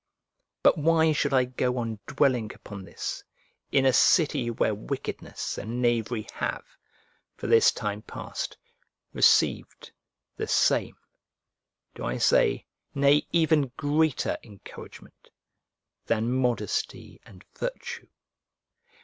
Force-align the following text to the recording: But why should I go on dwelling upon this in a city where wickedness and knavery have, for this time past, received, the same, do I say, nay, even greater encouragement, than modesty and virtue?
But 0.63 0.79
why 0.79 1.11
should 1.11 1.31
I 1.31 1.43
go 1.45 1.77
on 1.77 1.99
dwelling 2.07 2.51
upon 2.55 2.83
this 2.85 3.23
in 3.71 3.85
a 3.85 3.93
city 3.93 4.49
where 4.49 4.73
wickedness 4.73 5.59
and 5.59 5.79
knavery 5.79 6.25
have, 6.33 6.65
for 7.37 7.45
this 7.45 7.71
time 7.71 8.01
past, 8.01 8.57
received, 9.13 9.91
the 10.37 10.47
same, 10.47 10.97
do 11.93 12.03
I 12.03 12.17
say, 12.17 12.65
nay, 12.95 13.27
even 13.31 13.73
greater 13.77 14.39
encouragement, 14.41 15.29
than 16.07 16.31
modesty 16.31 17.21
and 17.23 17.45
virtue? 17.55 18.07